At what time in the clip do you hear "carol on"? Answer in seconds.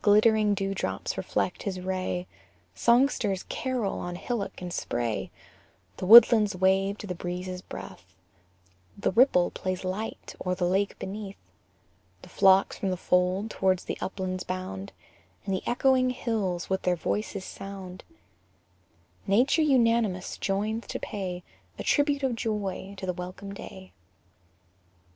3.48-4.14